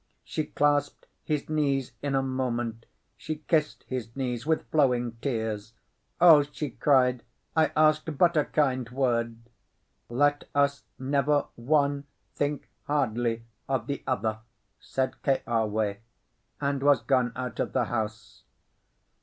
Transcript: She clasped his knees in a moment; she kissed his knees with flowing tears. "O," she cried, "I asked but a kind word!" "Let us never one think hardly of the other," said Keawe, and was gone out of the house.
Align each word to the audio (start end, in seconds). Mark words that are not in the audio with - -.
She 0.23 0.45
clasped 0.47 1.05
his 1.23 1.47
knees 1.47 1.91
in 2.01 2.15
a 2.15 2.23
moment; 2.23 2.87
she 3.17 3.35
kissed 3.35 3.83
his 3.87 4.15
knees 4.15 4.47
with 4.47 4.67
flowing 4.71 5.11
tears. 5.21 5.73
"O," 6.19 6.41
she 6.41 6.71
cried, 6.71 7.21
"I 7.55 7.71
asked 7.77 8.17
but 8.17 8.35
a 8.35 8.45
kind 8.45 8.89
word!" 8.89 9.37
"Let 10.09 10.49
us 10.55 10.85
never 10.97 11.45
one 11.55 12.05
think 12.33 12.67
hardly 12.85 13.45
of 13.69 13.85
the 13.85 14.01
other," 14.07 14.39
said 14.79 15.21
Keawe, 15.21 15.97
and 16.59 16.81
was 16.81 17.03
gone 17.03 17.31
out 17.35 17.59
of 17.59 17.73
the 17.73 17.85
house. 17.85 18.41